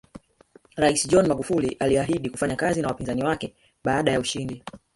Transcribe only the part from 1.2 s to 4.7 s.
Magufuli aliahidi kufanya kazi na wapinzani wake baada ya ushindi